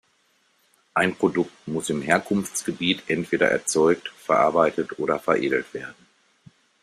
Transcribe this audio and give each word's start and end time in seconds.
Ein 0.95 1.13
Produkt 1.13 1.67
muss 1.67 1.91
im 1.91 2.01
Herkunftsgebiet 2.01 3.03
entweder 3.07 3.51
erzeugt, 3.51 4.09
verarbeitet 4.17 4.97
oder 4.97 5.19
veredelt 5.19 5.71
werden. 5.75 6.07